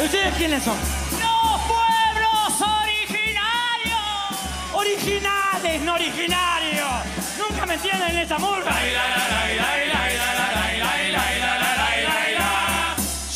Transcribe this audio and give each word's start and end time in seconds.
¿y 0.00 0.04
ustedes 0.04 0.34
quiénes 0.34 0.62
son? 0.62 0.76
¡Los 1.12 1.60
pueblos 1.62 2.68
originarios! 2.82 4.00
Originales, 4.72 5.82
no 5.82 5.94
originarios. 5.94 6.90
Nunca 7.38 7.66
me 7.66 7.74
entienden 7.74 8.10
en 8.10 8.18
esa 8.18 8.38
murga. 8.38 8.72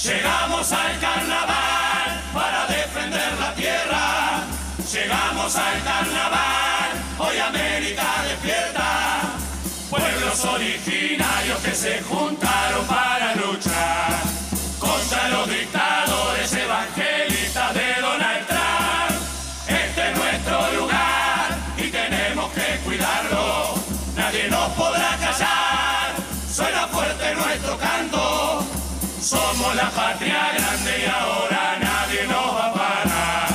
Llegamos 0.02 0.72
al 0.72 1.00
carnaval 1.00 2.20
para 2.32 2.66
defender 2.66 3.38
la 3.40 3.54
tierra. 3.54 4.44
Llegamos 4.92 5.56
al 5.56 5.82
carnaval, 5.82 6.90
hoy 7.18 7.38
América 7.38 8.04
despierta. 8.28 9.20
Pueblos 9.90 10.44
originarios 10.44 11.58
que 11.58 11.74
se 11.74 12.02
juntaron 12.02 12.86
para 12.86 13.34
luchar 13.34 14.22
contra 14.78 15.28
los 15.28 15.48
dictadores 15.48 15.75
nos 24.66 24.76
podrá 24.76 25.16
callar. 25.18 26.14
Suena 26.52 26.86
fuerte 26.88 27.34
nuestro 27.34 27.78
canto. 27.78 28.66
Somos 29.20 29.74
la 29.74 29.90
patria 29.90 30.52
grande 30.56 30.92
y 31.02 31.06
ahora 31.06 31.76
nadie 31.80 32.26
nos 32.26 32.54
va 32.54 32.66
a 32.66 32.72
parar. 32.72 33.48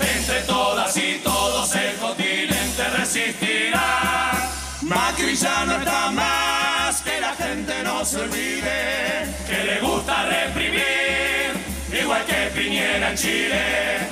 Entre 0.00 0.40
todas 0.42 0.96
y 0.96 1.20
todos 1.22 1.74
el 1.74 1.94
continente 1.96 2.88
resistirá. 2.96 4.50
Macri 4.82 5.34
ya 5.34 5.64
no 5.64 5.78
está 5.78 6.10
más, 6.10 7.00
que 7.00 7.20
la 7.20 7.34
gente 7.34 7.82
no 7.82 8.04
se 8.04 8.20
olvide, 8.20 9.34
que 9.46 9.64
le 9.64 9.80
gusta 9.80 10.26
reprimir, 10.26 11.52
igual 12.00 12.24
que 12.26 12.50
Piñera 12.54 13.10
en 13.10 13.16
Chile. 13.16 14.08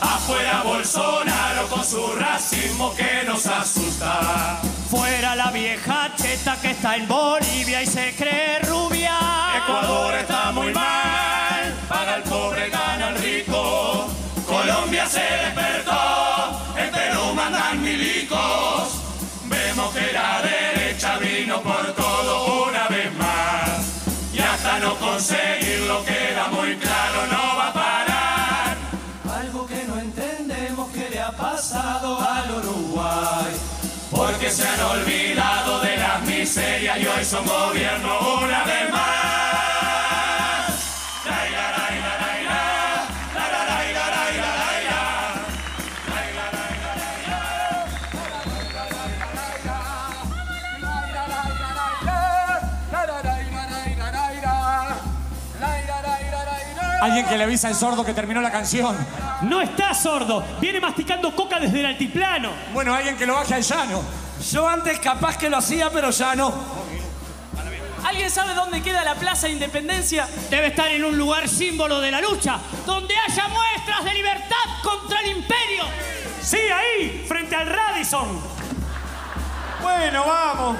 Afuera 0.00 0.62
Bolsonaro 0.62 1.66
con 1.68 1.84
su 1.84 2.06
racismo 2.16 2.94
que 2.94 3.24
nos 3.26 3.46
asusta. 3.46 4.60
Fuera 4.94 5.34
la 5.34 5.50
vieja 5.50 6.12
cheta 6.14 6.56
que 6.62 6.70
está 6.70 6.94
en 6.94 7.08
Bolivia 7.08 7.82
y 7.82 7.86
se 7.86 8.14
cree 8.14 8.60
rubia. 8.60 9.18
Ecuador 9.56 10.14
está 10.14 10.52
muy 10.52 10.72
mal, 10.72 11.74
paga 11.88 12.16
el 12.18 12.22
pobre, 12.22 12.70
gana 12.70 13.08
el 13.08 13.18
rico. 13.18 14.06
Colombia 14.46 15.04
se 15.06 15.18
despertó, 15.18 16.60
en 16.78 16.92
Perú 16.92 17.34
mandan 17.34 17.82
milicos. 17.82 19.02
Vemos 19.46 19.92
que 19.94 20.12
la 20.12 20.42
derecha 20.42 21.18
vino 21.18 21.60
por 21.60 21.92
todo 21.94 22.64
una 22.68 22.86
vez 22.86 23.12
más. 23.14 24.04
Y 24.32 24.38
hasta 24.38 24.78
no 24.78 24.94
conseguirlo 24.94 26.04
queda 26.04 26.46
muy 26.52 26.76
claro, 26.76 27.26
no 27.32 27.43
Porque 34.44 34.56
se 34.56 34.68
han 34.68 34.80
olvidado 34.82 35.80
de 35.80 35.96
las 35.96 36.20
miserias 36.20 37.00
y 37.00 37.06
hoy 37.06 37.24
son 37.24 37.46
gobierno 37.46 38.36
una 38.42 38.62
vez 38.64 38.90
más. 38.92 39.00
Lai, 41.24 41.50
la, 41.50 41.70
lai, 41.70 41.98
la, 41.98 42.18
lai, 42.20 42.44
la. 42.44 42.60
La, 43.32 43.48
la, 43.48 43.64
lai, 43.64 43.94
la, 43.94 44.10
lai, 44.10 44.36
la, 44.36 44.50
lai, 44.60 44.84
la. 44.84 45.00
Lai, 46.10 46.28
la, 46.34 46.46
lai, 46.52 46.74
la, 56.30 56.44
lai, 56.44 56.74
la. 56.76 56.98
Alguien 57.00 57.24
que 57.24 57.38
le 57.38 57.44
avisa 57.44 57.68
al 57.68 57.74
sordo 57.74 58.04
que 58.04 58.12
terminó 58.12 58.42
la 58.42 58.52
canción. 58.52 58.94
No 59.40 59.62
está 59.62 59.94
sordo. 59.94 60.44
Viene 60.60 60.80
masticando 60.80 61.34
coca 61.34 61.58
desde 61.58 61.80
el 61.80 61.86
altiplano. 61.86 62.50
Bueno, 62.74 62.92
alguien 62.92 63.16
que 63.16 63.24
lo 63.24 63.36
baje 63.36 63.54
al 63.54 63.62
llano. 63.62 64.23
Yo 64.52 64.68
antes 64.68 64.98
capaz 64.98 65.38
que 65.38 65.48
lo 65.48 65.56
hacía, 65.56 65.90
pero 65.90 66.10
ya 66.10 66.36
no. 66.36 66.52
¿Alguien 68.04 68.30
sabe 68.30 68.54
dónde 68.54 68.82
queda 68.82 69.02
la 69.02 69.14
Plaza 69.14 69.48
Independencia? 69.48 70.28
Debe 70.50 70.66
estar 70.66 70.90
en 70.90 71.04
un 71.04 71.16
lugar 71.16 71.48
símbolo 71.48 72.00
de 72.00 72.10
la 72.10 72.20
lucha, 72.20 72.58
donde 72.84 73.14
haya 73.16 73.48
muestras 73.48 74.04
de 74.04 74.12
libertad 74.12 74.64
contra 74.82 75.20
el 75.20 75.38
imperio. 75.38 75.84
Sí, 76.42 76.58
ahí, 76.58 77.24
frente 77.26 77.56
al 77.56 77.66
Radisson. 77.66 78.38
Bueno, 79.80 80.24
vamos. 80.26 80.76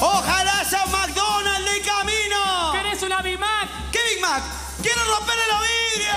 ¡Ojalá 0.00 0.64
sea 0.64 0.84
un 0.84 0.92
McDonald's 0.92 1.72
de 1.72 1.80
camino! 1.80 2.72
¿Querés 2.72 3.02
una 3.02 3.22
Big 3.22 3.38
Mac? 3.38 3.68
¿Qué 3.90 3.98
Big 4.10 4.20
Mac? 4.20 4.42
¡Quiero 4.80 5.00
romperle 5.04 5.42
los 5.50 5.60
vidrios! 5.60 6.16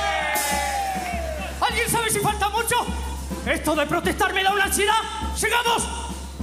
¿Alguien 1.62 1.90
sabe 1.90 2.12
si 2.12 2.20
falta 2.20 2.50
mucho? 2.50 2.99
Esto 3.46 3.76
de 3.76 3.86
protestar 3.86 4.34
me 4.34 4.44
da 4.44 4.52
una 4.52 4.66
ansiedad. 4.66 5.02
¡Llegamos! 5.40 5.88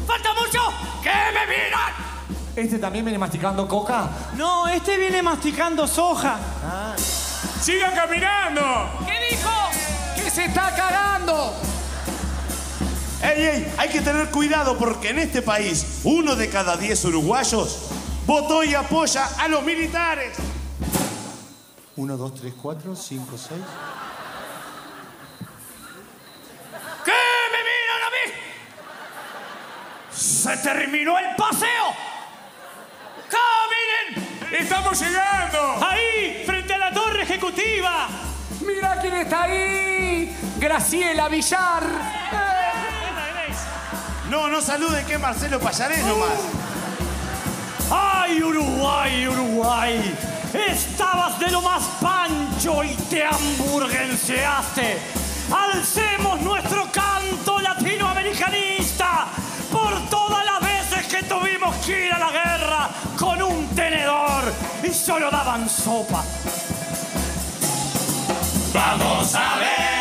¡Falta 0.06 0.30
mucho! 0.34 0.60
¡Que 1.02 1.10
me 1.10 1.46
miran! 1.46 1.92
¿Este 2.56 2.78
también 2.78 3.04
viene 3.04 3.18
masticando 3.18 3.68
coca? 3.68 4.08
No, 4.34 4.66
este 4.66 4.96
viene 4.96 5.22
masticando 5.22 5.86
soja. 5.86 6.38
Ah. 6.64 6.94
¡Sigan 7.60 7.94
caminando! 7.94 8.62
¿Qué 9.06 9.34
dijo? 9.36 9.50
¡Que 10.14 10.30
se 10.30 10.46
está 10.46 10.74
cagando! 10.74 11.54
¡Ey, 13.22 13.42
ey! 13.42 13.74
Hay 13.76 13.88
que 13.88 14.00
tener 14.00 14.30
cuidado 14.30 14.78
porque 14.78 15.10
en 15.10 15.18
este 15.18 15.42
país 15.42 16.00
uno 16.04 16.34
de 16.34 16.48
cada 16.48 16.76
diez 16.76 17.04
uruguayos 17.04 17.90
votó 18.26 18.64
y 18.64 18.74
apoya 18.74 19.26
a 19.38 19.48
los 19.48 19.62
militares. 19.62 20.36
1, 21.96 22.16
2, 22.16 22.34
3, 22.34 22.54
4, 22.60 22.96
5, 22.96 23.26
6. 23.36 23.60
¡Se 30.26 30.56
terminó 30.56 31.16
el 31.18 31.36
paseo! 31.36 31.94
¡Caminen! 33.30 34.60
¡Estamos 34.60 34.98
llegando! 34.98 35.86
¡Ahí, 35.86 36.42
frente 36.44 36.74
a 36.74 36.78
la 36.78 36.92
torre 36.92 37.22
ejecutiva! 37.22 38.08
¡Mira 38.60 38.98
quién 39.00 39.14
está 39.18 39.42
ahí! 39.42 40.36
Graciela 40.58 41.28
Villar. 41.28 41.84
No, 44.28 44.48
no 44.48 44.60
saluden 44.60 45.06
que 45.06 45.14
es 45.14 45.20
Marcelo 45.20 45.60
Payarés 45.60 46.04
nomás. 46.04 46.40
¡Ay, 47.88 48.42
Uruguay, 48.42 49.28
Uruguay! 49.28 50.18
Estabas 50.52 51.38
de 51.38 51.52
lo 51.52 51.60
más 51.60 51.84
pancho 52.00 52.82
y 52.82 52.96
te 52.96 53.24
hamburguenseaste. 53.24 54.98
Alcemos 55.52 56.40
nuestro 56.40 56.65
solo 65.06 65.30
daban 65.30 65.68
sopa. 65.68 66.24
Vamos 68.74 69.34
a 69.36 69.58
ver 69.58 69.95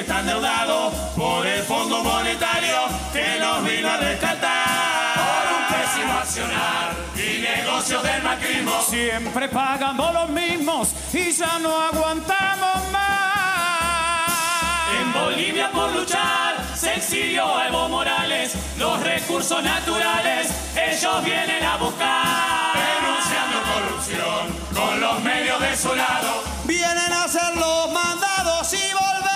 país 0.00 0.08
está 0.08 0.20
endeudado 0.20 0.90
por 1.16 1.46
el 1.46 1.62
Fondo 1.62 2.02
Monetario 2.02 2.76
que 3.12 3.38
nos 3.40 3.64
vino 3.64 3.88
a 3.88 3.96
rescatar. 3.96 5.14
Por 5.14 5.46
un 5.56 5.64
pésimo 5.68 6.12
accionar 6.12 6.94
y 7.16 7.40
negocios 7.40 8.02
del 8.02 8.22
macrismo. 8.22 8.82
Siempre 8.88 9.48
pagamos 9.48 10.14
los 10.14 10.28
mismos 10.30 10.94
y 11.12 11.32
ya 11.32 11.58
no 11.58 11.80
aguantamos 11.80 12.90
más. 12.92 13.00
En 15.00 15.12
Bolivia 15.12 15.70
por 15.70 15.92
luchar 15.92 16.56
se 16.74 16.94
exilió 16.94 17.56
a 17.56 17.68
Evo 17.68 17.88
Morales. 17.88 18.54
Los 18.78 19.00
recursos 19.02 19.62
naturales 19.62 20.50
ellos 20.76 21.24
vienen 21.24 21.64
a 21.64 21.76
buscar. 21.76 22.74
Denunciando 22.74 23.58
corrupción 23.72 24.56
con 24.74 25.00
los 25.00 25.20
medios 25.20 25.60
de 25.60 25.76
su 25.76 25.94
lado. 25.94 26.42
Vienen 26.64 27.12
a 27.12 27.24
hacer 27.24 27.56
los 27.56 27.92
mandados 27.92 28.72
y 28.72 28.92
volvernos 28.92 29.29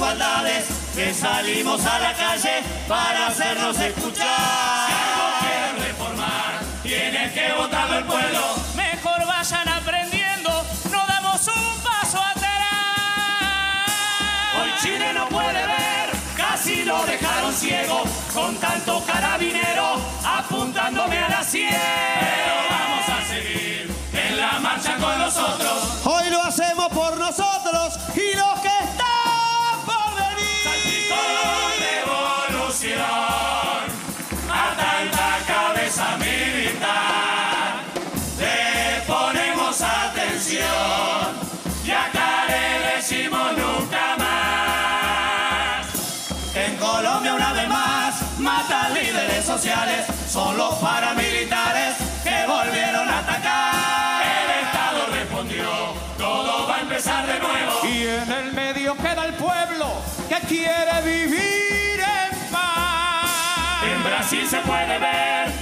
desigualdades 0.00 0.64
que 0.94 1.12
salimos 1.12 1.84
a 1.84 1.98
la 1.98 2.14
calle 2.14 2.62
para 2.88 3.26
hacernos 3.26 3.78
escuchar. 3.78 4.86
Si 4.86 4.92
algo 4.92 5.26
quieren 5.40 5.88
reformar, 5.88 6.60
tiene 6.82 7.32
que 7.34 7.52
votarlo 7.52 7.98
el 7.98 8.04
pueblo. 8.04 8.40
Mejor 8.76 9.26
vayan 9.26 9.68
aprendiendo, 9.68 10.50
no 10.90 11.06
damos 11.06 11.46
un 11.48 11.82
paso 11.82 12.18
atrás. 12.18 12.48
Hoy 14.58 14.70
Chile 14.82 15.12
no 15.12 15.28
puede 15.28 15.66
ver, 15.66 16.10
casi 16.34 16.84
lo 16.84 17.04
dejaron 17.04 17.52
ciego, 17.52 18.02
con 18.32 18.56
tanto 18.56 19.04
carabinero 19.04 20.00
atención 40.50 41.36
y 41.84 41.90
acá 41.90 42.44
le 42.48 42.96
decimos 42.96 43.52
nunca 43.52 44.16
más. 44.18 45.86
En 46.54 46.76
Colombia 46.76 47.34
una 47.34 47.52
vez 47.52 47.68
más 47.68 48.38
matan 48.38 48.94
líderes 48.94 49.44
sociales, 49.44 50.06
son 50.28 50.56
los 50.56 50.74
paramilitares 50.76 51.96
que 52.24 52.46
volvieron 52.46 53.08
a 53.08 53.18
atacar. 53.20 54.22
El 54.22 54.50
Estado 54.66 55.06
respondió, 55.12 55.94
todo 56.18 56.66
va 56.68 56.76
a 56.76 56.80
empezar 56.80 57.26
de 57.26 57.38
nuevo. 57.38 57.86
Y 57.86 58.06
en 58.06 58.32
el 58.32 58.52
medio 58.52 58.96
queda 58.96 59.26
el 59.26 59.34
pueblo 59.34 60.02
que 60.28 60.40
quiere 60.46 61.02
vivir 61.04 62.00
en 62.00 62.38
paz. 62.50 63.84
En 63.84 64.02
Brasil 64.04 64.46
se 64.48 64.58
puede 64.58 64.98
ver 64.98 65.59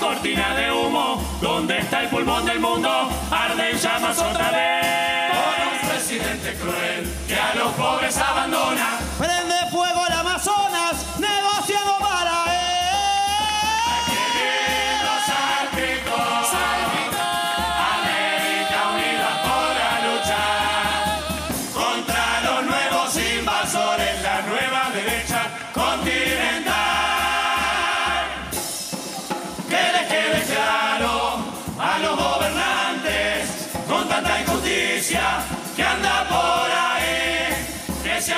cortina 0.00 0.54
de 0.54 0.72
humo 0.72 1.22
donde 1.40 1.78
está 1.78 2.02
el 2.02 2.08
pulmón 2.08 2.44
del 2.46 2.58
mundo, 2.58 2.88
arde 3.30 3.70
en 3.70 3.78
llamas 3.78 4.18
otra 4.18 4.50
vez. 4.50 5.30
Con 5.30 5.68
un 5.68 5.88
presidente 5.90 6.54
cruel 6.54 7.14
que 7.28 7.34
a 7.36 7.54
los 7.54 7.72
pobres 7.74 8.16
abandona. 8.16 8.98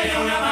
Hay 0.03 0.17
una 0.17 0.52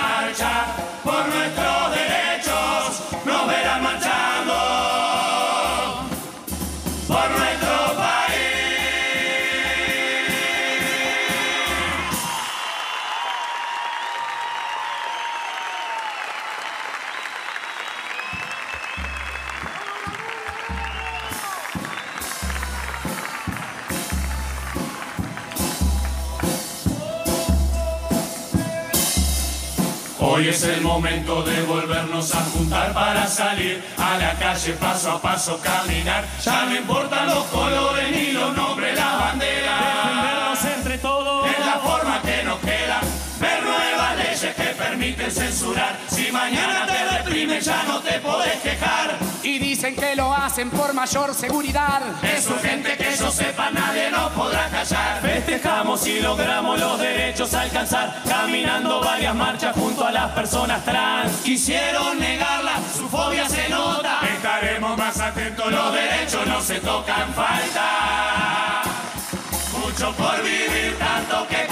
Hoy 30.41 30.49
es 30.49 30.63
el 30.63 30.81
momento 30.81 31.43
de 31.43 31.61
volvernos 31.65 32.35
a 32.35 32.41
juntar 32.45 32.95
para 32.95 33.27
salir 33.27 33.85
a 33.99 34.17
la 34.17 34.33
calle 34.39 34.73
paso 34.73 35.11
a 35.11 35.21
paso 35.21 35.61
caminar. 35.61 36.25
Ya 36.43 36.65
no 36.65 36.77
importan 36.77 37.27
los 37.27 37.45
colores 37.49 38.11
ni 38.11 38.33
los 38.33 38.57
nombres, 38.57 38.97
la 38.97 39.17
bandera. 39.17 39.77
Defendernos 39.77 40.65
entre 40.79 40.97
todos. 40.97 41.47
Es 41.47 41.59
la 41.59 41.79
forma 41.81 42.23
que 42.23 42.43
nos 42.45 42.59
queda. 42.61 43.01
Ver 43.39 43.63
nuevas 43.63 44.17
leyes 44.17 44.55
que 44.55 44.83
permiten 44.83 45.31
censurar. 45.31 46.01
Si 46.09 46.33
mañana 46.33 46.87
ya 47.59 47.83
no 47.85 48.01
te 48.01 48.21
podés 48.21 48.61
quejar. 48.61 49.19
Y 49.43 49.59
dicen 49.59 49.97
que 49.97 50.15
lo 50.15 50.33
hacen 50.35 50.71
por 50.71 50.93
mayor 50.93 51.35
seguridad. 51.35 52.03
Es 52.23 52.47
urgente 52.47 52.97
que 52.97 53.17
yo 53.17 53.31
sepa, 53.31 53.71
nadie 53.71 54.11
nos 54.11 54.31
podrá 54.33 54.69
callar. 54.69 55.21
Festejamos 55.23 56.07
y 56.07 56.21
logramos 56.21 56.79
los 56.79 56.99
derechos 56.99 57.53
alcanzar. 57.55 58.23
Caminando 58.29 59.01
varias 59.01 59.35
marchas 59.35 59.75
junto 59.75 60.07
a 60.07 60.13
las 60.13 60.31
personas 60.33 60.85
trans. 60.85 61.33
Quisieron 61.39 62.19
negarla, 62.19 62.75
su 62.95 63.09
fobia 63.09 63.49
se 63.49 63.69
nota. 63.69 64.21
Estaremos 64.37 64.97
más 64.97 65.19
atentos, 65.19 65.73
los 65.73 65.93
derechos 65.95 66.47
no 66.47 66.61
se 66.61 66.81
tocan 66.81 67.33
falta. 67.35 68.83
Mucho 69.79 70.13
por 70.13 70.43
vivir, 70.43 70.97
tanto 70.99 71.47
que 71.49 71.70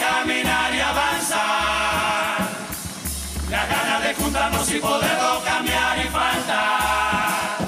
cambiar 4.80 5.98
y 5.98 6.08
falta. 6.08 7.58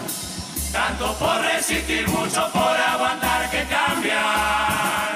Tanto 0.72 1.14
por 1.14 1.40
resistir, 1.42 2.08
mucho 2.08 2.50
por 2.52 2.76
aguantar 2.76 3.50
que 3.50 3.64
cambiar. 3.64 5.14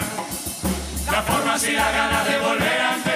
La 1.11 1.23
forma 1.23 1.57
y 1.57 1.73
la 1.73 1.93
ganas 1.93 2.29
de 2.29 2.39
volver 2.39 2.81
a 2.81 2.95
empezar. 2.95 3.14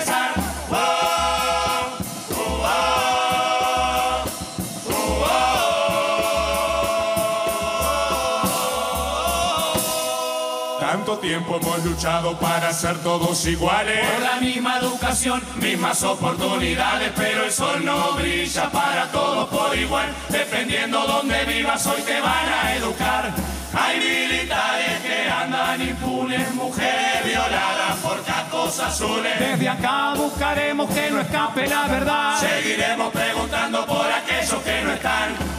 Tanto 10.98 11.19
tiempo 11.19 11.60
hemos 11.62 11.84
luchado 11.84 12.36
para 12.40 12.72
ser 12.72 12.98
todos 12.98 13.46
iguales. 13.46 14.05
Por 14.05 14.20
la 14.20 14.40
misma 14.40 14.78
educación, 14.78 15.40
mismas 15.60 16.02
oportunidades, 16.02 17.12
pero 17.14 17.44
el 17.44 17.52
sol 17.52 17.84
no 17.84 18.14
brilla 18.14 18.69
para 18.69 19.06
todos 19.12 19.48
por 19.48 19.78
igual. 19.78 20.12
Dependiendo 20.28 20.98
donde 21.06 21.44
vivas, 21.44 21.86
hoy 21.86 22.02
te 22.02 22.20
van 22.20 22.48
a 22.48 22.74
educar. 22.74 23.32
Hay 23.72 24.00
militares 24.00 25.00
que 25.00 25.31
andan 25.31 25.81
impunes, 25.82 26.52
mujeres 26.55 27.24
violadas 27.24 27.96
por 28.02 28.20
cacos 28.24 28.81
azules. 28.81 29.38
Desde 29.38 29.69
acá 29.69 30.14
buscaremos 30.17 30.90
que 30.90 31.12
no 31.12 31.20
escape 31.20 31.69
la 31.69 31.86
verdad. 31.86 32.40
Seguiremos 32.40 33.12
preguntando 33.12 33.86
por 33.86 34.05
aquellos 34.05 34.60
que 34.64 34.82
no 34.82 34.93
están. 34.94 35.57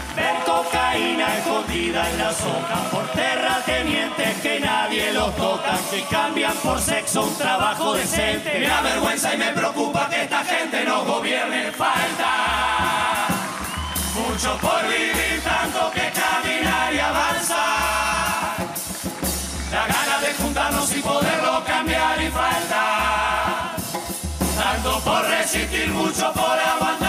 Cocaína 0.99 2.09
en 2.09 2.17
las 2.17 2.41
hojas 2.41 2.79
por 2.91 3.07
terratenientes 3.09 4.41
que 4.41 4.59
nadie 4.59 5.11
los 5.13 5.35
toca, 5.35 5.77
que 5.89 6.03
cambian 6.03 6.53
por 6.57 6.79
sexo 6.79 7.23
un 7.23 7.37
trabajo 7.37 7.93
decente. 7.93 8.59
Me 8.59 8.67
da 8.67 8.81
vergüenza 8.81 9.33
y 9.33 9.37
me 9.37 9.51
preocupa 9.51 10.09
que 10.09 10.23
esta 10.23 10.43
gente 10.43 10.83
nos 10.83 11.05
gobierne. 11.05 11.71
Falta 11.71 13.27
mucho 14.13 14.57
por 14.57 14.83
vivir, 14.87 15.41
tanto 15.43 15.91
que 15.91 16.11
caminar 16.11 16.93
y 16.93 16.99
avanzar. 16.99 17.57
La 19.71 19.87
gana 19.87 20.19
de 20.21 20.33
juntarnos 20.33 20.95
y 20.95 21.01
poderlo 21.01 21.63
cambiar 21.65 22.21
y 22.21 22.29
falta 22.29 23.75
tanto 24.57 24.99
por 24.99 25.25
resistir, 25.25 25.89
mucho 25.89 26.33
por 26.33 26.59
aguantar. 26.59 27.08